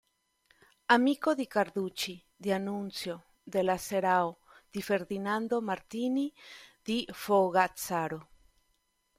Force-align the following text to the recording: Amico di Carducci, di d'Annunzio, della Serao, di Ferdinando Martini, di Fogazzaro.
Amico 0.87 1.35
di 1.35 1.45
Carducci, 1.45 2.13
di 2.35 2.49
d'Annunzio, 2.49 3.33
della 3.43 3.77
Serao, 3.77 4.39
di 4.67 4.81
Ferdinando 4.81 5.61
Martini, 5.61 6.33
di 6.81 7.07
Fogazzaro. 7.11 8.27